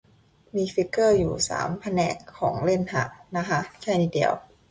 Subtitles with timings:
[0.55, 2.81] มีฟิกเกอร์อยู่ชั้นสามแผนกของเล่น
[3.35, 4.33] นะฮะ แต่นิดเดียว